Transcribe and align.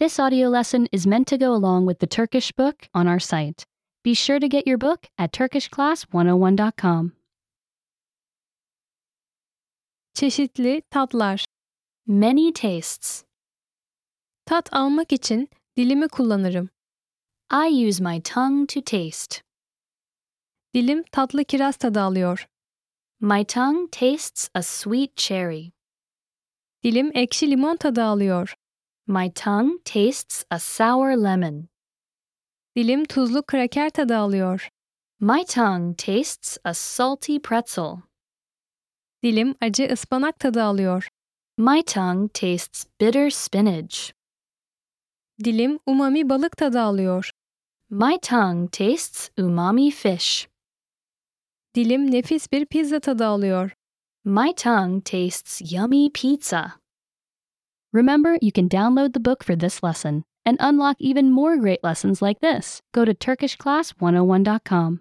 This 0.00 0.18
audio 0.18 0.48
lesson 0.48 0.88
is 0.92 1.06
meant 1.06 1.26
to 1.26 1.36
go 1.36 1.52
along 1.52 1.84
with 1.84 1.98
the 1.98 2.06
Turkish 2.06 2.52
book 2.52 2.88
on 2.94 3.06
our 3.06 3.20
site. 3.20 3.66
Be 4.02 4.14
sure 4.14 4.40
to 4.40 4.48
get 4.48 4.66
your 4.66 4.78
book 4.78 5.06
at 5.18 5.30
turkishclass101.com. 5.30 7.12
Çeşitli 10.14 10.82
tatlar. 10.90 11.44
Many 12.06 12.52
tastes. 12.52 13.24
Tat 14.46 14.68
almak 14.72 15.12
için 15.12 15.48
dilimi 15.76 16.08
kullanırım. 16.08 16.70
I 17.52 17.88
use 17.88 18.02
my 18.02 18.20
tongue 18.20 18.66
to 18.66 18.80
taste. 18.80 19.42
Dilim 20.74 21.02
tatlı 21.12 21.44
kiraz 21.44 21.76
tadı 21.76 22.00
alıyor. 22.00 22.46
My 23.20 23.44
tongue 23.44 23.90
tastes 23.90 24.48
a 24.54 24.62
sweet 24.62 25.16
cherry. 25.16 25.72
Dilim 26.84 27.10
ekşi 27.14 27.50
limon 27.50 27.76
tadı 27.76 28.04
alıyor. 28.04 28.54
My 29.10 29.28
tongue 29.28 29.78
tastes 29.84 30.44
a 30.52 30.58
sour 30.60 31.16
lemon. 31.16 31.68
Dilim 32.76 33.04
tuzlu 33.04 33.42
kraker 33.42 33.90
tadı 33.90 34.16
alıyor. 34.16 34.68
My 35.20 35.44
tongue 35.44 35.96
tastes 35.96 36.58
a 36.64 36.74
salty 36.74 37.38
pretzel. 37.38 38.02
Dilim 39.22 39.54
acı 39.60 39.88
ıspanak 39.92 40.38
tadı 40.38 40.62
alıyor. 40.62 41.08
My 41.58 41.82
tongue 41.82 42.28
tastes 42.28 42.86
bitter 43.00 43.30
spinach. 43.30 44.12
Dilim 45.44 45.78
umami 45.86 46.28
balık 46.28 46.56
tadı 46.56 46.80
alıyor. 46.80 47.30
My 47.90 48.18
tongue 48.20 48.68
tastes 48.68 49.30
umami 49.38 49.90
fish. 49.90 50.48
Dilim 51.74 52.10
nefis 52.10 52.52
bir 52.52 52.66
pizza 52.66 53.00
tadı 53.00 53.26
alıyor. 53.26 53.70
My 54.24 54.54
tongue 54.54 55.00
tastes 55.00 55.72
yummy 55.72 56.12
pizza. 56.12 56.79
Remember, 57.92 58.38
you 58.40 58.52
can 58.52 58.68
download 58.68 59.12
the 59.14 59.20
book 59.20 59.42
for 59.42 59.56
this 59.56 59.82
lesson 59.82 60.24
and 60.44 60.56
unlock 60.60 60.96
even 61.00 61.32
more 61.32 61.56
great 61.56 61.82
lessons 61.82 62.22
like 62.22 62.40
this. 62.40 62.82
Go 62.92 63.04
to 63.04 63.14
TurkishClass101.com. 63.14 65.00